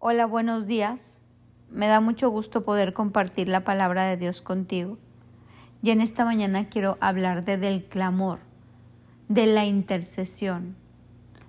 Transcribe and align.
Hola, 0.00 0.26
buenos 0.26 0.68
días. 0.68 1.22
Me 1.72 1.88
da 1.88 2.00
mucho 2.00 2.30
gusto 2.30 2.62
poder 2.62 2.92
compartir 2.92 3.48
la 3.48 3.64
palabra 3.64 4.04
de 4.04 4.16
Dios 4.16 4.42
contigo. 4.42 4.96
Y 5.82 5.90
en 5.90 6.00
esta 6.00 6.24
mañana 6.24 6.68
quiero 6.68 6.98
hablarte 7.00 7.58
del 7.58 7.84
clamor, 7.84 8.38
de 9.26 9.46
la 9.46 9.66
intercesión. 9.66 10.76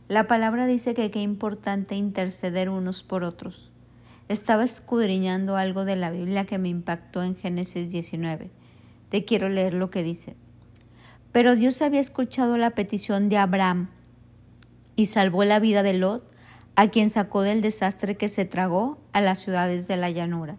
La 0.07 0.25
palabra 0.25 0.65
dice 0.65 0.95
que 0.95 1.11
qué 1.11 1.21
importante 1.21 1.93
interceder 1.93 2.71
unos 2.71 3.03
por 3.03 3.23
otros. 3.23 3.71
Estaba 4.29 4.63
escudriñando 4.63 5.55
algo 5.55 5.85
de 5.85 5.95
la 5.95 6.09
Biblia 6.09 6.45
que 6.45 6.57
me 6.57 6.69
impactó 6.69 7.21
en 7.21 7.35
Génesis 7.35 7.91
19. 7.91 8.49
Te 9.09 9.25
quiero 9.25 9.47
leer 9.49 9.75
lo 9.75 9.91
que 9.91 10.01
dice. 10.01 10.35
Pero 11.31 11.55
Dios 11.55 11.83
había 11.83 11.99
escuchado 11.99 12.57
la 12.57 12.71
petición 12.71 13.29
de 13.29 13.37
Abraham 13.37 13.91
y 14.95 15.05
salvó 15.05 15.43
la 15.43 15.59
vida 15.59 15.83
de 15.83 15.93
Lot, 15.93 16.28
a 16.79 16.87
quien 16.87 17.09
sacó 17.09 17.41
del 17.41 17.59
desastre 17.59 18.15
que 18.15 18.29
se 18.29 18.45
tragó 18.45 18.99
a 19.11 19.19
las 19.19 19.39
ciudades 19.39 19.89
de 19.89 19.97
la 19.97 20.11
llanura. 20.11 20.55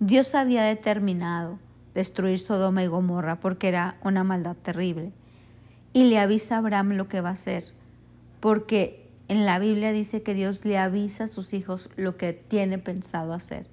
Dios 0.00 0.34
había 0.34 0.62
determinado 0.64 1.58
destruir 1.94 2.38
Sodoma 2.38 2.84
y 2.84 2.88
Gomorra 2.88 3.40
porque 3.40 3.68
era 3.68 3.96
una 4.04 4.22
maldad 4.22 4.54
terrible. 4.56 5.12
Y 5.94 6.04
le 6.04 6.18
avisa 6.18 6.56
a 6.56 6.58
Abraham 6.58 6.90
lo 6.90 7.08
que 7.08 7.22
va 7.22 7.30
a 7.30 7.32
hacer, 7.32 7.72
porque 8.40 9.08
en 9.28 9.46
la 9.46 9.58
Biblia 9.58 9.92
dice 9.92 10.22
que 10.22 10.34
Dios 10.34 10.66
le 10.66 10.76
avisa 10.76 11.24
a 11.24 11.28
sus 11.28 11.54
hijos 11.54 11.88
lo 11.96 12.18
que 12.18 12.34
tiene 12.34 12.76
pensado 12.76 13.32
hacer. 13.32 13.64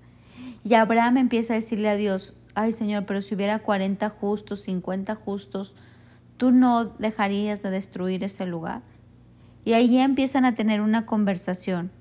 Y 0.64 0.76
Abraham 0.76 1.18
empieza 1.18 1.52
a 1.52 1.58
decirle 1.58 1.90
a 1.90 1.98
Dios, 1.98 2.34
ay 2.54 2.72
Señor, 2.72 3.06
pero 3.06 3.22
si 3.22 3.36
hubiera 3.36 3.60
40 3.60 4.10
justos, 4.10 4.62
50 4.62 5.16
justos, 5.16 5.76
¿tú 6.38 6.52
no 6.52 6.86
dejarías 6.86 7.62
de 7.62 7.72
destruir 7.72 8.24
ese 8.24 8.46
lugar? 8.46 8.84
Y 9.66 9.74
allí 9.74 9.98
empiezan 9.98 10.46
a 10.46 10.54
tener 10.56 10.80
una 10.80 11.06
conversación, 11.08 11.92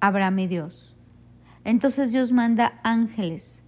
Abraham 0.00 0.40
y 0.40 0.46
Dios. 0.48 0.94
Entonces 1.64 2.12
Dios 2.12 2.32
manda 2.32 2.80
ángeles 2.82 3.62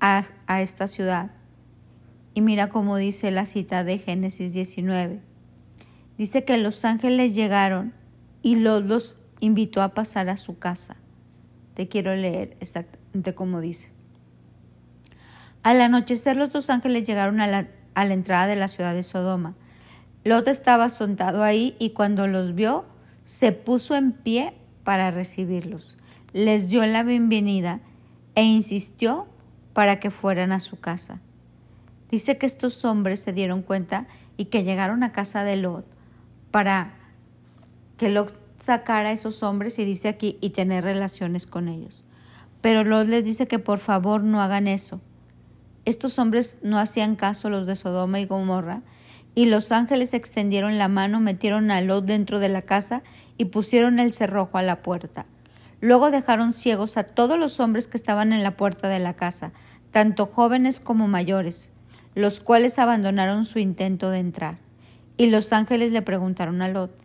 a, 0.00 0.24
a 0.46 0.62
esta 0.62 0.88
ciudad. 0.88 1.32
Y 2.32 2.40
mira 2.40 2.70
cómo 2.70 2.96
dice 2.96 3.30
la 3.30 3.44
cita 3.44 3.84
de 3.84 3.98
Génesis 3.98 4.54
19. 4.54 5.20
Dice 6.16 6.44
que 6.44 6.56
los 6.56 6.84
ángeles 6.84 7.34
llegaron 7.34 7.92
y 8.40 8.56
los, 8.56 8.84
los 8.84 9.16
invitó 9.40 9.82
a 9.82 9.94
pasar 9.94 10.30
a 10.30 10.38
su 10.38 10.58
casa. 10.58 10.96
Te 11.74 11.88
quiero 11.88 12.14
leer 12.14 12.56
exactamente 12.60 13.34
cómo 13.34 13.60
dice. 13.60 13.92
Al 15.62 15.80
anochecer 15.80 16.36
los 16.36 16.52
dos 16.52 16.70
ángeles 16.70 17.04
llegaron 17.04 17.40
a 17.40 17.46
la, 17.46 17.68
a 17.94 18.04
la 18.04 18.14
entrada 18.14 18.46
de 18.46 18.56
la 18.56 18.68
ciudad 18.68 18.94
de 18.94 19.02
Sodoma. 19.02 19.56
Lot 20.24 20.48
estaba 20.48 20.88
sentado 20.88 21.42
ahí 21.42 21.76
y 21.78 21.90
cuando 21.90 22.26
los 22.26 22.54
vio, 22.54 22.84
se 23.24 23.52
puso 23.52 23.94
en 23.94 24.12
pie 24.12 24.54
para 24.82 25.10
recibirlos. 25.10 25.96
Les 26.32 26.68
dio 26.68 26.84
la 26.86 27.02
bienvenida 27.02 27.80
e 28.34 28.42
insistió 28.42 29.26
para 29.72 30.00
que 30.00 30.10
fueran 30.10 30.52
a 30.52 30.60
su 30.60 30.80
casa. 30.80 31.20
Dice 32.10 32.38
que 32.38 32.46
estos 32.46 32.84
hombres 32.84 33.20
se 33.20 33.32
dieron 33.32 33.62
cuenta 33.62 34.06
y 34.36 34.46
que 34.46 34.64
llegaron 34.64 35.02
a 35.02 35.12
casa 35.12 35.44
de 35.44 35.56
Lot 35.56 35.86
para 36.50 36.94
que 37.98 38.08
Lot 38.08 38.34
sacara 38.60 39.10
a 39.10 39.12
esos 39.12 39.42
hombres 39.42 39.78
y 39.78 39.84
dice 39.84 40.08
aquí 40.08 40.38
y 40.40 40.50
tener 40.50 40.84
relaciones 40.84 41.46
con 41.46 41.68
ellos. 41.68 42.02
Pero 42.60 42.82
Lot 42.82 43.08
les 43.08 43.24
dice 43.24 43.46
que 43.46 43.58
por 43.58 43.78
favor 43.78 44.22
no 44.22 44.40
hagan 44.40 44.68
eso 44.68 45.00
estos 45.84 46.18
hombres 46.18 46.58
no 46.62 46.78
hacían 46.78 47.16
caso 47.16 47.50
los 47.50 47.66
de 47.66 47.76
Sodoma 47.76 48.20
y 48.20 48.26
Gomorra, 48.26 48.82
y 49.34 49.46
los 49.46 49.72
ángeles 49.72 50.14
extendieron 50.14 50.78
la 50.78 50.88
mano, 50.88 51.20
metieron 51.20 51.70
a 51.70 51.80
Lot 51.80 52.04
dentro 52.04 52.38
de 52.38 52.48
la 52.48 52.62
casa 52.62 53.02
y 53.36 53.46
pusieron 53.46 53.98
el 53.98 54.12
cerrojo 54.12 54.58
a 54.58 54.62
la 54.62 54.82
puerta. 54.82 55.26
Luego 55.80 56.10
dejaron 56.10 56.54
ciegos 56.54 56.96
a 56.96 57.04
todos 57.04 57.38
los 57.38 57.60
hombres 57.60 57.88
que 57.88 57.96
estaban 57.96 58.32
en 58.32 58.42
la 58.42 58.56
puerta 58.56 58.88
de 58.88 59.00
la 59.00 59.14
casa, 59.14 59.52
tanto 59.90 60.26
jóvenes 60.26 60.80
como 60.80 61.08
mayores, 61.08 61.70
los 62.14 62.40
cuales 62.40 62.78
abandonaron 62.78 63.44
su 63.44 63.58
intento 63.58 64.10
de 64.10 64.18
entrar. 64.18 64.58
Y 65.16 65.26
los 65.26 65.52
ángeles 65.52 65.92
le 65.92 66.02
preguntaron 66.02 66.62
a 66.62 66.68
Lot, 66.68 66.96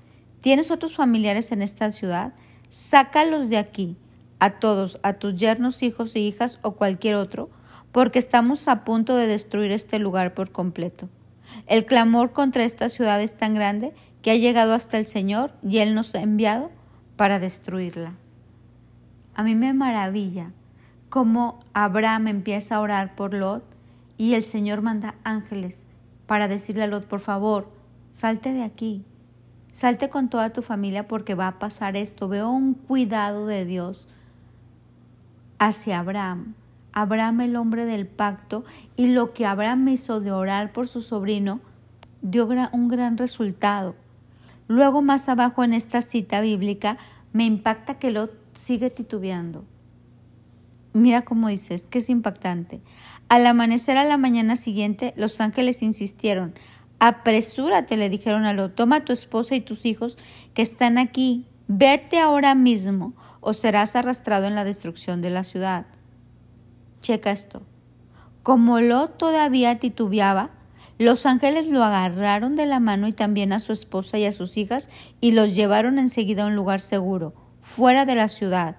¿tienes 0.41 0.72
otros 0.72 0.95
familiares 0.95 1.51
en 1.51 1.62
esta 1.62 1.91
ciudad? 1.91 2.34
Sácalos 2.69 3.50
de 3.50 3.57
aquí, 3.57 3.97
a 4.39 4.59
todos, 4.59 5.00
a 5.03 5.13
tus 5.13 5.35
yernos, 5.35 5.84
hijos 5.84 6.16
e 6.16 6.19
hijas 6.19 6.59
o 6.62 6.72
cualquier 6.72 7.16
otro, 7.16 7.50
porque 7.91 8.19
estamos 8.19 8.68
a 8.68 8.84
punto 8.84 9.16
de 9.16 9.28
destruir 9.28 9.72
este 9.72 10.00
lugar 10.00 10.34
por 10.34 10.51
completo. 10.51 11.09
El 11.67 11.85
clamor 11.85 12.31
contra 12.31 12.63
esta 12.63 12.89
ciudad 12.89 13.21
es 13.21 13.37
tan 13.37 13.53
grande 13.53 13.93
que 14.21 14.31
ha 14.31 14.35
llegado 14.35 14.73
hasta 14.73 14.97
el 14.97 15.07
Señor 15.07 15.53
y 15.63 15.77
Él 15.79 15.95
nos 15.95 16.13
ha 16.15 16.21
enviado 16.21 16.71
para 17.15 17.39
destruirla. 17.39 18.13
A 19.35 19.43
mí 19.43 19.55
me 19.55 19.73
maravilla 19.73 20.51
cómo 21.09 21.59
Abraham 21.73 22.27
empieza 22.27 22.75
a 22.75 22.81
orar 22.81 23.15
por 23.15 23.33
Lot 23.33 23.63
y 24.17 24.33
el 24.33 24.43
Señor 24.43 24.81
manda 24.81 25.15
ángeles 25.23 25.85
para 26.27 26.47
decirle 26.47 26.83
a 26.83 26.88
Lot, 26.88 27.05
por 27.05 27.21
favor, 27.21 27.69
salte 28.11 28.53
de 28.53 28.63
aquí, 28.63 29.03
salte 29.71 30.09
con 30.09 30.29
toda 30.29 30.51
tu 30.51 30.61
familia 30.61 31.07
porque 31.07 31.35
va 31.35 31.47
a 31.47 31.59
pasar 31.59 31.95
esto. 31.95 32.27
Veo 32.27 32.49
un 32.49 32.73
cuidado 32.73 33.47
de 33.47 33.65
Dios 33.65 34.07
hacia 35.57 35.99
Abraham 35.99 36.53
Abraham 37.01 37.41
el 37.41 37.55
hombre 37.55 37.85
del 37.85 38.07
pacto 38.07 38.63
y 38.95 39.07
lo 39.07 39.33
que 39.33 39.45
Abraham 39.45 39.87
hizo 39.89 40.19
de 40.19 40.31
orar 40.31 40.71
por 40.73 40.87
su 40.87 41.01
sobrino 41.01 41.59
dio 42.21 42.47
un 42.71 42.87
gran 42.87 43.17
resultado. 43.17 43.95
Luego 44.67 45.01
más 45.01 45.29
abajo 45.29 45.63
en 45.63 45.73
esta 45.73 46.01
cita 46.01 46.41
bíblica 46.41 46.97
me 47.33 47.45
impacta 47.45 47.99
que 47.99 48.11
Lot 48.11 48.31
sigue 48.53 48.89
titubeando. 48.89 49.65
Mira 50.93 51.23
cómo 51.23 51.49
dices, 51.49 51.83
que 51.83 51.99
es 51.99 52.09
impactante. 52.09 52.81
Al 53.29 53.45
amanecer 53.45 53.97
a 53.97 54.03
la 54.03 54.17
mañana 54.17 54.55
siguiente, 54.55 55.13
los 55.15 55.39
ángeles 55.39 55.83
insistieron. 55.83 56.55
Apresúrate, 56.99 57.95
le 57.95 58.09
dijeron 58.09 58.45
a 58.45 58.53
Lot, 58.53 58.75
toma 58.75 58.97
a 58.97 59.05
tu 59.05 59.13
esposa 59.13 59.55
y 59.55 59.61
tus 59.61 59.85
hijos 59.85 60.17
que 60.53 60.61
están 60.61 60.97
aquí. 60.97 61.45
Vete 61.67 62.19
ahora 62.19 62.55
mismo 62.55 63.13
o 63.39 63.53
serás 63.53 63.95
arrastrado 63.95 64.47
en 64.47 64.55
la 64.55 64.63
destrucción 64.63 65.21
de 65.21 65.29
la 65.29 65.43
ciudad. 65.43 65.85
Checa 67.01 67.31
esto. 67.31 67.61
Como 68.43 68.79
Lot 68.79 69.17
todavía 69.17 69.79
titubeaba, 69.79 70.51
los 70.97 71.25
ángeles 71.25 71.67
lo 71.67 71.83
agarraron 71.83 72.55
de 72.55 72.65
la 72.65 72.79
mano 72.79 73.07
y 73.07 73.13
también 73.13 73.53
a 73.53 73.59
su 73.59 73.71
esposa 73.71 74.17
y 74.17 74.25
a 74.25 74.33
sus 74.33 74.57
hijas 74.57 74.89
y 75.21 75.31
los 75.31 75.55
llevaron 75.55 75.97
enseguida 75.97 76.43
a 76.43 76.47
un 76.47 76.55
lugar 76.55 76.81
seguro, 76.81 77.33
fuera 77.61 78.05
de 78.05 78.15
la 78.15 78.27
ciudad, 78.27 78.77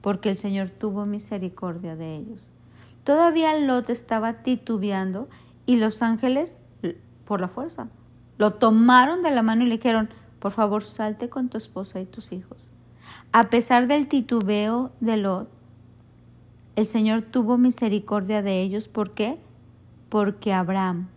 porque 0.00 0.30
el 0.30 0.38
Señor 0.38 0.70
tuvo 0.70 1.06
misericordia 1.06 1.96
de 1.96 2.16
ellos. 2.16 2.48
Todavía 3.02 3.56
Lot 3.58 3.90
estaba 3.90 4.44
titubeando 4.44 5.28
y 5.66 5.76
los 5.76 6.02
ángeles, 6.02 6.60
por 7.24 7.40
la 7.40 7.48
fuerza, 7.48 7.88
lo 8.38 8.52
tomaron 8.52 9.22
de 9.22 9.30
la 9.32 9.42
mano 9.42 9.64
y 9.64 9.68
le 9.68 9.76
dijeron, 9.76 10.10
por 10.38 10.52
favor, 10.52 10.84
salte 10.84 11.28
con 11.28 11.48
tu 11.48 11.58
esposa 11.58 12.00
y 12.00 12.06
tus 12.06 12.32
hijos. 12.32 12.68
A 13.32 13.50
pesar 13.50 13.86
del 13.86 14.06
titubeo 14.06 14.92
de 15.00 15.16
Lot, 15.16 15.50
el 16.76 16.84
Señor 16.84 17.22
tuvo 17.22 17.56
misericordia 17.56 18.42
de 18.42 18.60
ellos. 18.60 18.86
¿Por 18.88 19.12
qué? 19.12 19.38
Porque 20.10 20.52
Abraham 20.52 21.08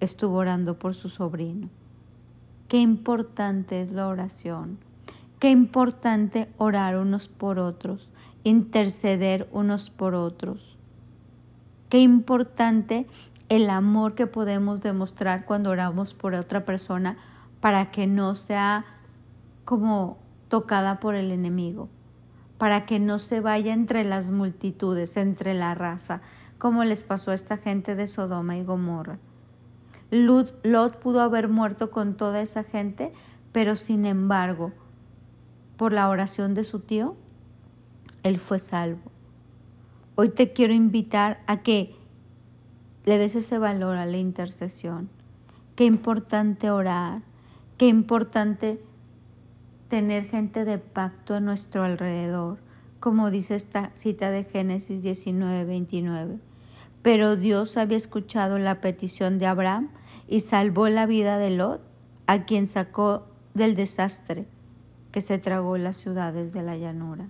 estuvo 0.00 0.36
orando 0.36 0.78
por 0.78 0.94
su 0.94 1.08
sobrino. 1.08 1.70
Qué 2.68 2.78
importante 2.78 3.80
es 3.80 3.90
la 3.90 4.06
oración. 4.06 4.78
Qué 5.38 5.50
importante 5.50 6.48
orar 6.58 6.98
unos 6.98 7.28
por 7.28 7.58
otros, 7.58 8.10
interceder 8.44 9.48
unos 9.50 9.90
por 9.90 10.14
otros. 10.14 10.76
Qué 11.88 12.00
importante 12.00 13.06
el 13.48 13.68
amor 13.70 14.14
que 14.14 14.26
podemos 14.26 14.82
demostrar 14.82 15.46
cuando 15.46 15.70
oramos 15.70 16.14
por 16.14 16.34
otra 16.34 16.64
persona 16.64 17.16
para 17.60 17.86
que 17.86 18.06
no 18.06 18.34
sea 18.34 18.84
como 19.64 20.18
tocada 20.48 21.00
por 21.00 21.14
el 21.14 21.32
enemigo 21.32 21.88
para 22.62 22.86
que 22.86 23.00
no 23.00 23.18
se 23.18 23.40
vaya 23.40 23.72
entre 23.72 24.04
las 24.04 24.30
multitudes, 24.30 25.16
entre 25.16 25.52
la 25.52 25.74
raza, 25.74 26.20
como 26.58 26.84
les 26.84 27.02
pasó 27.02 27.32
a 27.32 27.34
esta 27.34 27.56
gente 27.56 27.96
de 27.96 28.06
Sodoma 28.06 28.56
y 28.56 28.62
Gomorra. 28.62 29.18
Lot 30.12 31.00
pudo 31.00 31.22
haber 31.22 31.48
muerto 31.48 31.90
con 31.90 32.16
toda 32.16 32.40
esa 32.40 32.62
gente, 32.62 33.12
pero 33.50 33.74
sin 33.74 34.06
embargo, 34.06 34.70
por 35.76 35.92
la 35.92 36.08
oración 36.08 36.54
de 36.54 36.62
su 36.62 36.78
tío, 36.78 37.16
él 38.22 38.38
fue 38.38 38.60
salvo. 38.60 39.10
Hoy 40.14 40.28
te 40.28 40.52
quiero 40.52 40.72
invitar 40.72 41.42
a 41.48 41.62
que 41.62 41.96
le 43.06 43.18
des 43.18 43.34
ese 43.34 43.58
valor 43.58 43.96
a 43.96 44.06
la 44.06 44.18
intercesión. 44.18 45.08
Qué 45.74 45.84
importante 45.84 46.70
orar, 46.70 47.22
qué 47.76 47.88
importante 47.88 48.80
tener 49.92 50.24
gente 50.24 50.64
de 50.64 50.78
pacto 50.78 51.34
a 51.34 51.40
nuestro 51.40 51.82
alrededor, 51.82 52.56
como 52.98 53.30
dice 53.30 53.54
esta 53.54 53.92
cita 53.94 54.30
de 54.30 54.44
Génesis 54.44 55.02
19, 55.02 55.66
29. 55.66 56.38
Pero 57.02 57.36
Dios 57.36 57.76
había 57.76 57.98
escuchado 57.98 58.58
la 58.58 58.80
petición 58.80 59.38
de 59.38 59.44
Abraham 59.44 59.90
y 60.26 60.40
salvó 60.40 60.88
la 60.88 61.04
vida 61.04 61.36
de 61.36 61.50
Lot, 61.50 61.82
a 62.26 62.46
quien 62.46 62.68
sacó 62.68 63.26
del 63.52 63.76
desastre 63.76 64.46
que 65.10 65.20
se 65.20 65.36
tragó 65.36 65.76
las 65.76 65.98
ciudades 65.98 66.54
de 66.54 66.62
la 66.62 66.78
llanura. 66.78 67.26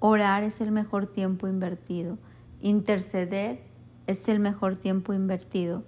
Orar 0.00 0.42
es 0.42 0.60
el 0.60 0.70
mejor 0.70 1.06
tiempo 1.06 1.48
invertido. 1.48 2.18
Interceder 2.60 3.62
es 4.06 4.28
el 4.28 4.38
mejor 4.38 4.76
tiempo 4.76 5.14
invertido. 5.14 5.82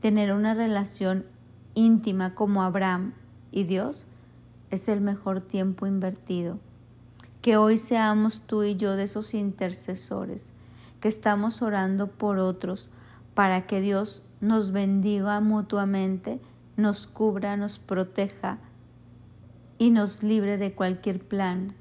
Tener 0.00 0.34
una 0.34 0.52
relación 0.52 1.24
íntima 1.72 2.34
como 2.34 2.62
Abraham 2.62 3.14
y 3.50 3.64
Dios 3.64 4.06
es 4.70 4.88
el 4.88 5.00
mejor 5.00 5.40
tiempo 5.40 5.86
invertido. 5.86 6.58
Que 7.42 7.56
hoy 7.56 7.78
seamos 7.78 8.42
tú 8.46 8.62
y 8.64 8.76
yo 8.76 8.96
de 8.96 9.04
esos 9.04 9.34
intercesores 9.34 10.46
que 11.00 11.08
estamos 11.08 11.62
orando 11.62 12.08
por 12.08 12.38
otros 12.38 12.88
para 13.34 13.66
que 13.66 13.80
Dios 13.80 14.22
nos 14.40 14.72
bendiga 14.72 15.40
mutuamente, 15.40 16.40
nos 16.76 17.06
cubra, 17.06 17.56
nos 17.56 17.78
proteja 17.78 18.58
y 19.78 19.90
nos 19.90 20.22
libre 20.22 20.58
de 20.58 20.72
cualquier 20.72 21.20
plan 21.20 21.74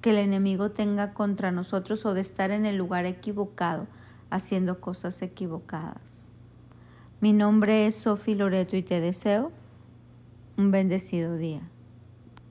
que 0.00 0.10
el 0.10 0.18
enemigo 0.18 0.70
tenga 0.70 1.14
contra 1.14 1.50
nosotros 1.50 2.04
o 2.06 2.14
de 2.14 2.20
estar 2.20 2.50
en 2.50 2.66
el 2.66 2.76
lugar 2.76 3.06
equivocado 3.06 3.86
haciendo 4.30 4.80
cosas 4.80 5.22
equivocadas. 5.22 6.30
Mi 7.20 7.32
nombre 7.32 7.86
es 7.86 7.94
Sofi 7.94 8.34
Loreto 8.34 8.76
y 8.76 8.82
te 8.82 9.00
deseo 9.00 9.50
un 10.56 10.70
bendecido 10.70 11.36
día. 11.36 11.62